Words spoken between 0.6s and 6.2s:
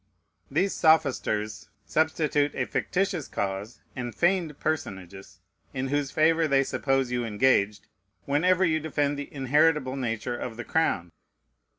sophisters substitute a fictitious cause, and feigned personages, in whose